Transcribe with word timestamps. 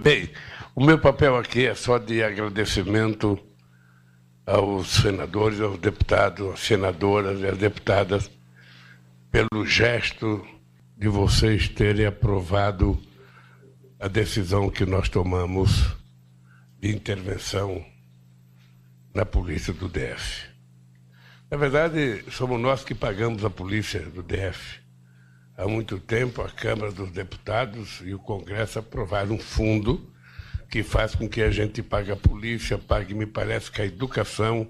Bem, 0.00 0.30
o 0.74 0.84
meu 0.84 0.98
papel 0.98 1.36
aqui 1.36 1.66
é 1.66 1.74
só 1.74 1.98
de 1.98 2.22
agradecimento 2.22 3.38
aos 4.46 4.88
senadores, 4.88 5.60
aos 5.60 5.78
deputados, 5.78 6.52
às 6.52 6.60
senadoras 6.60 7.40
e 7.40 7.46
às 7.46 7.56
deputadas 7.56 8.30
pelo 9.30 9.66
gesto 9.66 10.46
de 10.96 11.08
vocês 11.08 11.68
terem 11.68 12.06
aprovado 12.06 13.00
a 13.98 14.08
decisão 14.08 14.68
que 14.70 14.84
nós 14.84 15.08
tomamos 15.08 15.96
de 16.78 16.94
intervenção 16.94 17.84
na 19.14 19.24
polícia 19.24 19.72
do 19.72 19.88
DF. 19.88 20.46
Na 21.50 21.56
verdade, 21.56 22.24
somos 22.30 22.60
nós 22.60 22.84
que 22.84 22.94
pagamos 22.94 23.44
a 23.44 23.50
polícia 23.50 24.00
do 24.00 24.22
DF. 24.22 24.83
Há 25.56 25.68
muito 25.68 26.00
tempo, 26.00 26.42
a 26.42 26.50
Câmara 26.50 26.90
dos 26.90 27.12
Deputados 27.12 28.02
e 28.04 28.12
o 28.12 28.18
Congresso 28.18 28.80
aprovaram 28.80 29.36
um 29.36 29.38
fundo 29.38 30.12
que 30.68 30.82
faz 30.82 31.14
com 31.14 31.28
que 31.28 31.40
a 31.40 31.50
gente 31.52 31.80
pague 31.80 32.10
a 32.10 32.16
polícia, 32.16 32.76
pague, 32.76 33.14
me 33.14 33.24
parece, 33.24 33.70
que 33.70 33.80
a 33.80 33.86
educação, 33.86 34.68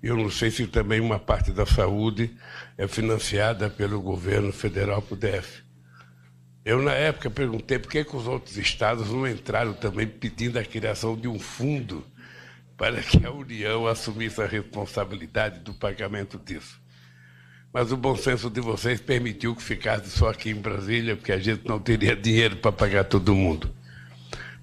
eu 0.00 0.16
não 0.16 0.30
sei 0.30 0.52
se 0.52 0.68
também 0.68 1.00
uma 1.00 1.18
parte 1.18 1.50
da 1.50 1.66
saúde 1.66 2.30
é 2.78 2.86
financiada 2.86 3.68
pelo 3.68 4.00
governo 4.00 4.52
federal 4.52 5.02
para 5.02 5.14
o 5.14 5.16
DF. 5.16 5.64
Eu, 6.64 6.80
na 6.80 6.92
época, 6.92 7.28
perguntei 7.28 7.80
por 7.80 7.90
que, 7.90 8.04
que 8.04 8.14
os 8.14 8.28
outros 8.28 8.56
estados 8.56 9.10
não 9.10 9.26
entraram 9.26 9.72
também 9.72 10.06
pedindo 10.06 10.60
a 10.60 10.64
criação 10.64 11.16
de 11.16 11.26
um 11.26 11.40
fundo 11.40 12.06
para 12.76 13.02
que 13.02 13.26
a 13.26 13.32
União 13.32 13.84
assumisse 13.88 14.40
a 14.40 14.46
responsabilidade 14.46 15.58
do 15.58 15.74
pagamento 15.74 16.38
disso. 16.38 16.80
Mas 17.72 17.92
o 17.92 17.96
bom 17.96 18.16
senso 18.16 18.50
de 18.50 18.60
vocês 18.60 19.00
permitiu 19.00 19.54
que 19.54 19.62
ficasse 19.62 20.10
só 20.10 20.30
aqui 20.30 20.50
em 20.50 20.54
Brasília, 20.54 21.14
porque 21.14 21.30
a 21.30 21.38
gente 21.38 21.66
não 21.66 21.78
teria 21.78 22.14
dinheiro 22.16 22.56
para 22.56 22.72
pagar 22.72 23.04
todo 23.04 23.34
mundo. 23.34 23.70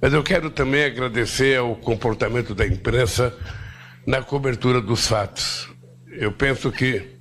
Mas 0.01 0.13
eu 0.13 0.21
quero 0.21 0.49
também 0.49 0.83
agradecer 0.83 1.57
ao 1.57 1.75
comportamento 1.75 2.53
da 2.53 2.67
imprensa 2.67 3.33
na 4.05 4.21
cobertura 4.21 4.81
dos 4.81 5.07
fatos. 5.07 5.69
Eu 6.11 6.31
penso 6.31 6.71
que 6.71 7.17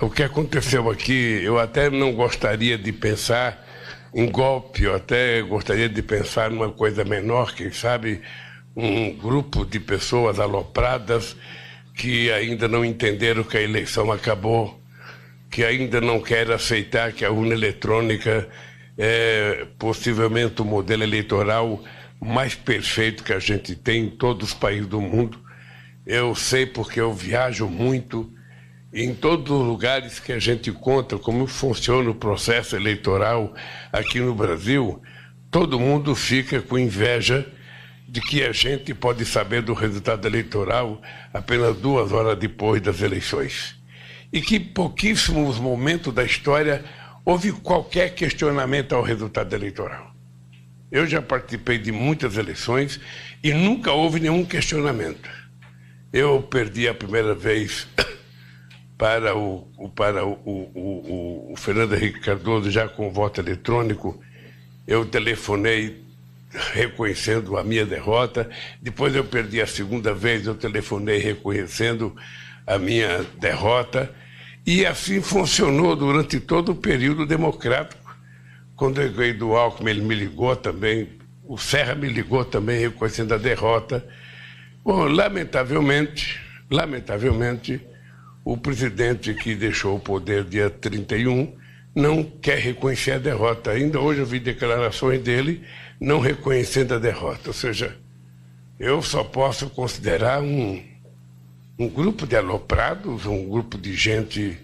o 0.00 0.08
que 0.08 0.22
aconteceu 0.22 0.90
aqui, 0.90 1.40
eu 1.42 1.58
até 1.58 1.90
não 1.90 2.12
gostaria 2.12 2.78
de 2.78 2.92
pensar 2.92 3.66
em 4.14 4.30
golpe, 4.30 4.84
eu 4.84 4.94
até 4.94 5.42
gostaria 5.42 5.88
de 5.88 6.02
pensar 6.02 6.50
numa 6.50 6.70
coisa 6.70 7.04
menor, 7.04 7.54
quem 7.54 7.70
sabe 7.72 8.20
um 8.74 9.14
grupo 9.14 9.64
de 9.64 9.78
pessoas 9.78 10.38
alopradas 10.38 11.36
que 11.94 12.30
ainda 12.32 12.68
não 12.68 12.84
entenderam 12.84 13.44
que 13.44 13.56
a 13.56 13.62
eleição 13.62 14.10
acabou, 14.10 14.81
que 15.52 15.62
ainda 15.62 16.00
não 16.00 16.18
querem 16.18 16.54
aceitar 16.54 17.12
que 17.12 17.26
a 17.26 17.30
urna 17.30 17.52
eletrônica 17.52 18.48
é 18.96 19.66
possivelmente 19.78 20.62
o 20.62 20.64
modelo 20.64 21.02
eleitoral 21.02 21.84
mais 22.18 22.54
perfeito 22.54 23.22
que 23.22 23.34
a 23.34 23.38
gente 23.38 23.76
tem 23.76 24.04
em 24.04 24.10
todos 24.10 24.48
os 24.48 24.54
países 24.54 24.86
do 24.86 24.98
mundo. 24.98 25.38
Eu 26.06 26.34
sei 26.34 26.64
porque 26.64 26.98
eu 26.98 27.12
viajo 27.12 27.68
muito 27.68 28.32
em 28.94 29.14
todos 29.14 29.52
os 29.52 29.66
lugares 29.66 30.18
que 30.18 30.32
a 30.32 30.38
gente 30.38 30.72
conta 30.72 31.18
como 31.18 31.46
funciona 31.46 32.08
o 32.08 32.14
processo 32.14 32.74
eleitoral 32.74 33.54
aqui 33.92 34.20
no 34.20 34.34
Brasil, 34.34 35.02
todo 35.50 35.78
mundo 35.78 36.14
fica 36.14 36.62
com 36.62 36.78
inveja 36.78 37.46
de 38.08 38.22
que 38.22 38.42
a 38.42 38.52
gente 38.52 38.94
pode 38.94 39.26
saber 39.26 39.60
do 39.60 39.74
resultado 39.74 40.26
eleitoral 40.26 41.00
apenas 41.32 41.76
duas 41.76 42.10
horas 42.10 42.38
depois 42.38 42.80
das 42.80 43.02
eleições. 43.02 43.81
E 44.32 44.40
que 44.40 44.58
pouquíssimos 44.58 45.58
momentos 45.58 46.14
da 46.14 46.24
história 46.24 46.84
houve 47.24 47.52
qualquer 47.52 48.14
questionamento 48.14 48.94
ao 48.94 49.02
resultado 49.02 49.54
eleitoral. 49.54 50.12
Eu 50.90 51.06
já 51.06 51.22
participei 51.22 51.78
de 51.78 51.90
muitas 51.90 52.36
eleições 52.36 53.00
e 53.42 53.52
nunca 53.52 53.92
houve 53.92 54.20
nenhum 54.20 54.44
questionamento. 54.44 55.28
Eu 56.12 56.42
perdi 56.42 56.86
a 56.86 56.94
primeira 56.94 57.34
vez 57.34 57.86
para 58.98 59.34
o, 59.34 59.66
para 59.94 60.26
o, 60.26 60.32
o, 60.44 60.70
o, 60.74 61.52
o 61.52 61.56
Fernando 61.56 61.94
Henrique 61.94 62.20
Cardoso 62.20 62.70
já 62.70 62.88
com 62.88 63.10
voto 63.10 63.40
eletrônico. 63.40 64.22
Eu 64.86 65.06
telefonei 65.06 66.02
reconhecendo 66.74 67.56
a 67.56 67.64
minha 67.64 67.86
derrota. 67.86 68.50
Depois 68.80 69.14
eu 69.14 69.24
perdi 69.24 69.60
a 69.60 69.66
segunda 69.66 70.12
vez, 70.12 70.46
eu 70.46 70.54
telefonei 70.54 71.18
reconhecendo 71.18 72.14
a 72.66 72.78
minha 72.78 73.24
derrota. 73.40 74.14
E 74.64 74.86
assim 74.86 75.20
funcionou 75.20 75.96
durante 75.96 76.38
todo 76.38 76.72
o 76.72 76.76
período 76.76 77.26
democrático. 77.26 78.16
Quando 78.76 79.00
eu 79.00 79.12
ganhei 79.12 79.32
do 79.32 79.56
Alckmin, 79.56 79.90
ele 79.90 80.02
me 80.02 80.14
ligou 80.14 80.54
também, 80.54 81.08
o 81.44 81.58
Serra 81.58 81.94
me 81.94 82.08
ligou 82.08 82.44
também 82.44 82.80
reconhecendo 82.80 83.34
a 83.34 83.38
derrota. 83.38 84.06
Bom, 84.84 85.04
lamentavelmente, 85.04 86.40
lamentavelmente, 86.70 87.80
o 88.44 88.56
presidente 88.56 89.34
que 89.34 89.54
deixou 89.54 89.96
o 89.96 90.00
poder 90.00 90.44
dia 90.44 90.70
31 90.70 91.54
não 91.94 92.22
quer 92.22 92.58
reconhecer 92.58 93.12
a 93.12 93.18
derrota. 93.18 93.72
Ainda 93.72 94.00
hoje 94.00 94.20
eu 94.20 94.26
vi 94.26 94.40
declarações 94.40 95.20
dele 95.20 95.62
não 96.00 96.20
reconhecendo 96.20 96.94
a 96.94 96.98
derrota. 96.98 97.50
Ou 97.50 97.52
seja, 97.52 97.96
eu 98.78 99.02
só 99.02 99.22
posso 99.22 99.68
considerar 99.70 100.42
um, 100.42 100.82
um 101.82 101.88
grupo 101.88 102.26
de 102.26 102.36
aloprados, 102.36 103.26
um 103.26 103.48
grupo 103.48 103.76
de 103.76 103.94
gente, 103.94 104.56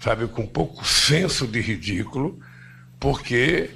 sabe, 0.00 0.26
com 0.26 0.44
pouco 0.44 0.84
senso 0.84 1.46
de 1.46 1.60
ridículo, 1.60 2.40
porque 2.98 3.70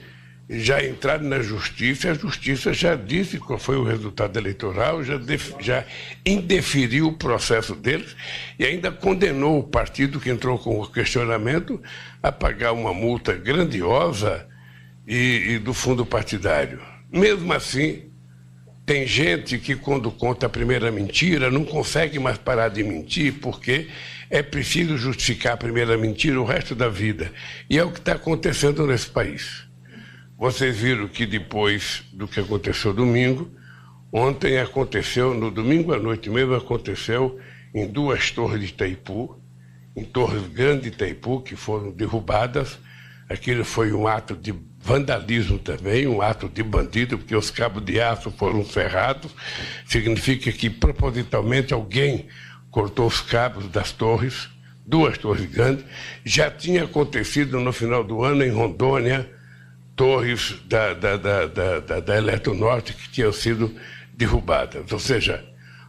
já 0.48 0.84
entraram 0.84 1.28
na 1.28 1.40
justiça, 1.40 2.10
a 2.10 2.14
justiça 2.14 2.74
já 2.74 2.96
disse 2.96 3.38
qual 3.38 3.60
foi 3.60 3.76
o 3.76 3.84
resultado 3.84 4.36
eleitoral, 4.36 5.04
já, 5.04 5.16
def, 5.16 5.52
já 5.60 5.84
indeferiu 6.26 7.06
o 7.06 7.12
processo 7.12 7.76
deles 7.76 8.16
e 8.58 8.64
ainda 8.64 8.90
condenou 8.90 9.60
o 9.60 9.62
partido 9.62 10.18
que 10.18 10.28
entrou 10.28 10.58
com 10.58 10.80
o 10.80 10.90
questionamento 10.90 11.80
a 12.20 12.32
pagar 12.32 12.72
uma 12.72 12.92
multa 12.92 13.32
grandiosa 13.32 14.48
e, 15.06 15.52
e 15.52 15.58
do 15.60 15.72
fundo 15.72 16.04
partidário. 16.04 16.80
Mesmo 17.12 17.52
assim, 17.52 18.09
tem 18.90 19.06
gente 19.06 19.56
que, 19.56 19.76
quando 19.76 20.10
conta 20.10 20.46
a 20.46 20.48
primeira 20.48 20.90
mentira, 20.90 21.48
não 21.48 21.64
consegue 21.64 22.18
mais 22.18 22.36
parar 22.36 22.70
de 22.70 22.82
mentir, 22.82 23.34
porque 23.34 23.86
é 24.28 24.42
preciso 24.42 24.98
justificar 24.98 25.52
a 25.52 25.56
primeira 25.56 25.96
mentira 25.96 26.40
o 26.40 26.44
resto 26.44 26.74
da 26.74 26.88
vida. 26.88 27.30
E 27.70 27.78
é 27.78 27.84
o 27.84 27.92
que 27.92 28.00
está 28.00 28.14
acontecendo 28.14 28.84
nesse 28.88 29.08
país. 29.08 29.64
Vocês 30.36 30.76
viram 30.76 31.06
que 31.06 31.24
depois 31.24 32.02
do 32.12 32.26
que 32.26 32.40
aconteceu 32.40 32.92
domingo, 32.92 33.48
ontem 34.12 34.58
aconteceu, 34.58 35.34
no 35.34 35.52
domingo 35.52 35.94
à 35.94 35.98
noite 36.00 36.28
mesmo, 36.28 36.56
aconteceu 36.56 37.38
em 37.72 37.86
duas 37.86 38.32
torres 38.32 38.58
de 38.58 38.66
Itaipu, 38.70 39.40
em 39.94 40.02
torres 40.02 40.42
grandes 40.48 40.82
de 40.82 40.88
Itaipu, 40.88 41.42
que 41.42 41.54
foram 41.54 41.92
derrubadas. 41.92 42.76
Aquilo 43.28 43.64
foi 43.64 43.92
um 43.92 44.08
ato 44.08 44.34
de 44.34 44.52
vandalismo 44.82 45.58
também, 45.58 46.06
um 46.06 46.22
ato 46.22 46.48
de 46.48 46.62
bandido, 46.62 47.18
porque 47.18 47.36
os 47.36 47.50
cabos 47.50 47.84
de 47.84 48.00
aço 48.00 48.30
foram 48.30 48.64
ferrados. 48.64 49.30
Significa 49.86 50.50
que 50.50 50.70
propositalmente 50.70 51.74
alguém 51.74 52.26
cortou 52.70 53.06
os 53.06 53.20
cabos 53.20 53.68
das 53.68 53.92
torres, 53.92 54.48
duas 54.86 55.18
torres 55.18 55.44
grandes. 55.46 55.84
Já 56.24 56.50
tinha 56.50 56.84
acontecido 56.84 57.60
no 57.60 57.72
final 57.72 58.02
do 58.02 58.24
ano 58.24 58.42
em 58.42 58.50
Rondônia, 58.50 59.28
torres 59.94 60.56
da, 60.66 60.94
da, 60.94 61.16
da, 61.18 61.46
da, 61.46 62.00
da 62.00 62.16
Eletronorte 62.16 62.94
que 62.94 63.10
tinham 63.10 63.32
sido 63.32 63.74
derrubadas. 64.14 64.90
Ou 64.90 64.98
seja, 64.98 65.44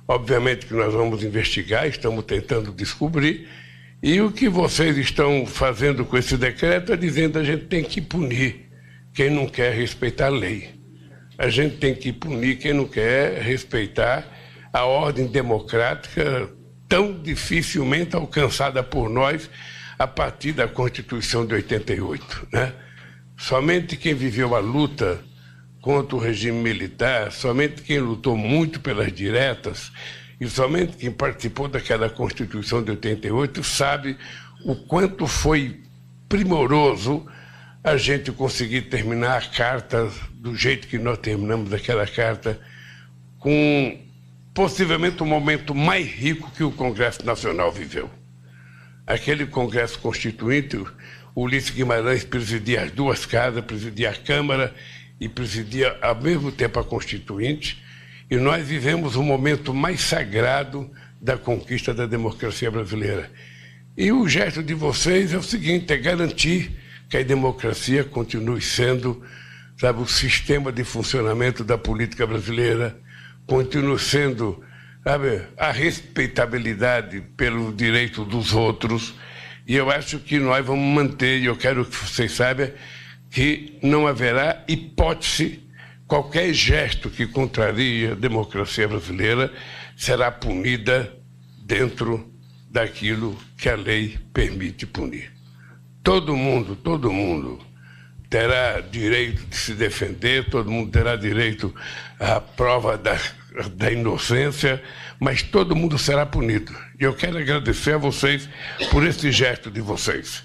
obviamente 0.06 0.66
que 0.66 0.74
nós 0.74 0.94
vamos 0.94 1.24
investigar, 1.24 1.88
estamos 1.88 2.26
tentando 2.26 2.74
descobrir. 2.74 3.48
E 4.04 4.20
o 4.20 4.32
que 4.32 4.50
vocês 4.50 4.98
estão 4.98 5.46
fazendo 5.46 6.04
com 6.04 6.18
esse 6.18 6.36
decreto 6.36 6.92
é 6.92 6.98
dizendo 6.98 7.34
que 7.34 7.38
a 7.40 7.44
gente 7.44 7.66
tem 7.66 7.84
que 7.84 8.02
punir 8.02 8.71
quem 9.14 9.30
não 9.30 9.48
quer 9.48 9.74
respeitar 9.74 10.28
a 10.28 10.30
lei. 10.30 10.70
A 11.38 11.50
gente 11.50 11.78
tem 11.78 11.96
que 11.96 12.14
punir 12.14 12.58
quem 12.58 12.74
não 12.74 12.88
quer 12.88 13.42
respeitar 13.42 14.26
a 14.72 14.86
ordem 14.86 15.28
democrática 15.28 16.50
tão 16.88 17.22
dificilmente 17.22 18.16
alcançada 18.16 18.84
por 18.84 19.10
nós 19.10 19.50
a 19.98 20.08
partir 20.08 20.52
da 20.54 20.68
Constituição 20.68 21.46
de 21.46 21.54
88. 21.54 22.48
Né? 22.52 22.74
Somente 23.38 23.98
quem 23.98 24.14
viveu 24.14 24.56
a 24.56 24.60
luta 24.60 25.20
contra 25.82 26.16
o 26.16 26.20
regime 26.20 26.62
militar, 26.62 27.32
somente 27.32 27.82
quem 27.82 28.00
lutou 28.00 28.38
muito 28.38 28.80
pelas 28.80 29.12
diretas 29.12 29.92
e 30.40 30.48
somente 30.48 30.98
quem 30.98 31.12
participou 31.12 31.68
daquela 31.68 32.10
Constituição 32.10 32.84
de 32.84 32.92
88 32.92 33.64
sabe 33.64 34.18
o 34.66 34.76
quanto 34.76 35.28
foi 35.28 35.82
primoroso 36.30 37.26
a 37.84 37.98
gente 37.98 38.32
conseguir 38.32 38.84
terminar 38.84 39.38
a 39.38 39.42
carta 39.42 40.12
do 40.34 40.56
jeito 40.56 40.88
que 40.88 41.00
nós 41.00 41.18
terminamos 41.18 41.74
aquela 41.74 42.06
carta, 42.06 42.60
com 43.40 44.00
possivelmente 44.54 45.24
o 45.24 45.26
momento 45.26 45.74
mais 45.74 46.06
rico 46.08 46.52
que 46.52 46.64
o 46.64 46.72
Congresso 46.72 47.26
Nacional 47.26 47.72
viveu. 47.72 48.10
Aquele 49.08 49.48
Congresso 49.48 49.98
Constituinte, 50.00 50.78
Ulisses 51.36 51.72
Guimarães 51.72 52.24
presidia 52.24 52.84
as 52.84 52.92
duas 52.92 53.26
casas, 53.26 53.64
presidia 53.66 54.12
a 54.12 54.16
Câmara 54.16 54.74
e 55.20 55.28
presidia 55.28 55.98
ao 56.02 56.16
mesmo 56.22 56.52
tempo 56.52 56.80
a 56.80 56.84
Constituinte, 56.84 57.82
e 58.30 58.38
nós 58.38 58.66
vivemos 58.66 59.16
o 59.16 59.24
momento 59.24 59.74
mais 59.74 60.02
sagrado 60.02 60.90
da 61.20 61.38
conquista 61.38 61.94
da 61.94 62.06
democracia 62.06 62.70
brasileira. 62.70 63.32
E 63.98 64.12
o 64.12 64.28
gesto 64.28 64.64
de 64.64 64.74
vocês 64.74 65.34
é 65.34 65.38
o 65.38 65.44
seguinte: 65.44 65.92
é 65.92 65.98
garantir 65.98 66.72
que 67.12 67.18
a 67.18 67.24
democracia 67.24 68.06
continue 68.06 68.62
sendo 68.62 69.22
sabe, 69.78 70.02
o 70.02 70.08
sistema 70.08 70.72
de 70.72 70.86
funcionamento 70.86 71.62
da 71.62 71.78
política 71.78 72.26
brasileira, 72.26 72.98
continue 73.46 74.00
sendo 74.00 74.64
sabe, 75.04 75.42
a 75.58 75.72
respeitabilidade 75.72 77.20
pelo 77.36 77.74
direito 77.74 78.24
dos 78.24 78.54
outros. 78.54 79.14
E 79.68 79.76
eu 79.76 79.92
acho 79.92 80.20
que 80.20 80.40
nós 80.40 80.66
vamos 80.66 80.86
manter, 80.86 81.42
e 81.42 81.46
eu 81.46 81.58
quero 81.58 81.84
que 81.84 81.98
vocês 81.98 82.32
saibam, 82.32 82.72
que 83.30 83.78
não 83.84 84.08
haverá 84.08 84.64
hipótese, 84.66 85.68
qualquer 86.08 86.54
gesto 86.54 87.10
que 87.10 87.28
contrarie 87.28 88.12
a 88.12 88.16
democracia 88.16 88.88
brasileira 88.88 89.52
será 89.98 90.32
punida 90.32 91.14
dentro 91.66 92.32
daquilo 92.70 93.38
que 93.58 93.68
a 93.68 93.76
lei 93.76 94.18
permite 94.34 94.86
punir. 94.86 95.41
Todo 96.04 96.36
mundo, 96.36 96.76
todo 96.76 97.12
mundo 97.12 97.60
terá 98.30 98.80
direito 98.80 99.46
de 99.46 99.56
se 99.56 99.74
defender, 99.74 100.50
todo 100.50 100.72
mundo 100.72 100.90
terá 100.90 101.16
direito 101.16 101.74
à 102.20 102.40
prova 102.40 102.98
da, 102.98 103.20
da 103.74 103.92
inocência, 103.92 104.82
mas 105.20 105.44
todo 105.44 105.76
mundo 105.76 106.00
será 106.00 106.26
punido. 106.26 106.74
E 107.00 107.04
eu 107.04 107.14
quero 107.14 107.38
agradecer 107.38 107.94
a 107.94 107.98
vocês 107.98 108.50
por 108.90 109.06
esse 109.06 109.32
gesto 109.32 109.70
de 109.70 109.82
vocês. 109.82 110.44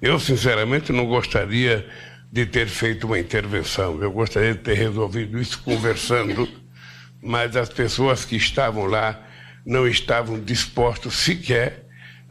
Eu, 0.00 0.18
sinceramente, 0.18 0.92
não 0.92 1.06
gostaria 1.06 1.86
de 2.30 2.46
ter 2.46 2.66
feito 2.66 3.06
uma 3.06 3.18
intervenção. 3.18 4.00
Eu 4.02 4.10
gostaria 4.10 4.54
de 4.54 4.60
ter 4.60 4.74
resolvido 4.74 5.40
isso 5.40 5.60
conversando, 5.62 6.48
mas 7.22 7.56
as 7.56 7.68
pessoas 7.68 8.24
que 8.24 8.36
estavam 8.36 8.86
lá 8.86 9.20
não 9.66 9.86
estavam 9.86 10.40
dispostos 10.40 11.14
sequer 11.14 11.83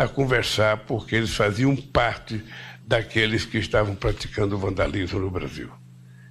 a 0.04 0.08
conversar, 0.08 0.78
porque 0.86 1.16
eles 1.16 1.36
faziam 1.36 1.76
parte 1.76 2.44
daqueles 2.86 3.46
que 3.46 3.58
estavam 3.58 3.96
praticando 3.96 4.58
vandalismo 4.58 5.20
no 5.20 5.32
Brasil. 5.32 5.70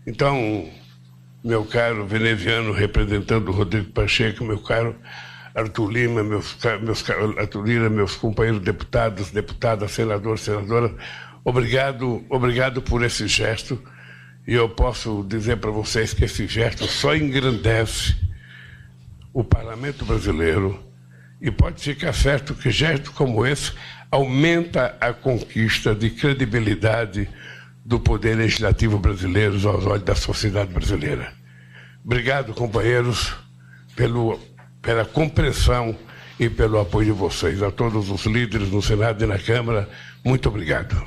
Então, 0.07 0.69
meu 1.43 1.65
caro 1.65 2.07
veneziano, 2.07 2.73
representando 2.73 3.49
o 3.49 3.53
Rodrigo 3.53 3.91
Pacheco, 3.93 4.45
meu 4.45 4.59
caro 4.59 4.97
Arthur 5.55 5.91
Lima, 5.91 6.23
meus, 6.23 6.57
meus, 6.83 7.05
Arthur 7.39 7.67
Lima, 7.67 7.91
meus 7.91 8.17
companheiros 8.17 8.63
deputados, 8.63 9.31
deputadas, 9.31 9.93
senadores, 9.93 10.43
senadoras, 10.43 10.93
Obrigado, 11.45 12.25
obrigado 12.29 12.81
por 12.81 13.03
esse 13.03 13.27
gesto. 13.27 13.83
E 14.47 14.55
eu 14.55 14.69
posso 14.69 15.25
dizer 15.29 15.57
para 15.57 15.71
vocês 15.71 16.13
que 16.13 16.25
esse 16.25 16.47
gesto 16.47 16.87
só 16.87 17.15
engrandece 17.17 18.17
o 19.33 19.43
parlamento 19.43 20.05
brasileiro. 20.05 20.79
E 21.43 21.51
pode 21.51 21.83
ficar 21.83 22.13
certo 22.13 22.55
que 22.55 22.71
gesto 22.71 23.11
como 23.11 23.45
esse 23.45 23.73
aumenta 24.13 24.97
a 25.01 25.13
conquista 25.13 25.93
de 25.93 26.09
credibilidade 26.11 27.29
do 27.85 27.99
poder 27.99 28.37
legislativo 28.37 28.97
brasileiro 28.97 29.55
aos 29.69 29.85
olhos 29.85 30.05
da 30.05 30.15
sociedade 30.15 30.73
brasileira. 30.73 31.33
Obrigado, 32.05 32.55
companheiros, 32.55 33.35
pelo, 33.97 34.39
pela 34.81 35.05
compreensão 35.05 35.97
e 36.39 36.49
pelo 36.49 36.79
apoio 36.79 37.07
de 37.07 37.13
vocês. 37.13 37.61
A 37.61 37.73
todos 37.73 38.09
os 38.09 38.25
líderes 38.25 38.71
no 38.71 38.81
Senado 38.81 39.25
e 39.25 39.27
na 39.27 39.39
Câmara, 39.39 39.89
muito 40.25 40.49
obrigado. 40.49 41.05